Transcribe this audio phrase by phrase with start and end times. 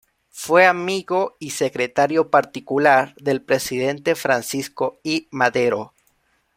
[0.31, 5.27] Fue amigo y secretario particular del presidente Francisco I.
[5.29, 5.93] Madero.